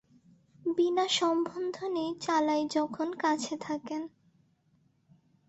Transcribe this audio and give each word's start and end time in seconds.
বিনা 0.75 1.05
সম্বোধনেই 1.09 2.11
চালাই 2.21 2.61
যখন 2.75 3.07
কাছে 3.19 3.53
থাকেন। 3.57 4.01